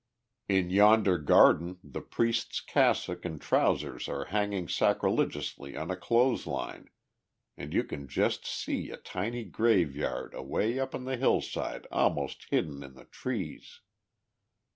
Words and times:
In 0.49 0.71
yonder 0.71 1.19
garden 1.19 1.77
the 1.83 2.01
priest's 2.01 2.59
cassock 2.59 3.23
and 3.23 3.39
trousers 3.39 4.09
are 4.09 4.25
hanging 4.33 4.67
sacrilegiously 4.67 5.77
on 5.77 5.91
a 5.91 5.95
clothes 5.95 6.47
line, 6.47 6.89
and 7.55 7.71
you 7.71 7.83
can 7.83 8.07
just 8.07 8.43
see 8.43 8.89
a 8.89 8.97
tiny 8.97 9.43
graveyard 9.43 10.33
away 10.33 10.79
up 10.79 10.95
on 10.95 11.05
the 11.05 11.17
hillside 11.17 11.85
almost 11.91 12.47
hidden 12.49 12.81
in 12.81 12.95
the 12.95 13.05
trees. 13.05 13.81